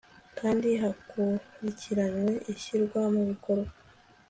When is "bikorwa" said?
3.29-3.71